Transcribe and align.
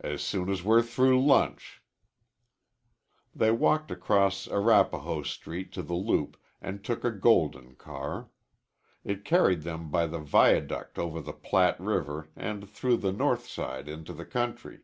"As 0.00 0.22
soon 0.24 0.48
as 0.50 0.64
we're 0.64 0.82
through 0.82 1.24
lunch." 1.24 1.80
They 3.32 3.52
walked 3.52 3.92
across 3.92 4.48
along 4.48 4.62
Arapahoe 4.64 5.22
Street 5.22 5.70
to 5.74 5.84
the 5.84 5.94
loop 5.94 6.36
and 6.60 6.82
took 6.82 7.04
a 7.04 7.12
Golden 7.12 7.76
car. 7.76 8.30
It 9.04 9.24
carried 9.24 9.62
them 9.62 9.88
by 9.88 10.08
the 10.08 10.18
viaduct 10.18 10.98
over 10.98 11.20
the 11.20 11.32
Platte 11.32 11.78
River 11.78 12.28
and 12.34 12.68
through 12.68 12.96
the 12.96 13.12
North 13.12 13.46
Side 13.46 13.86
into 13.88 14.12
the 14.12 14.26
country. 14.26 14.80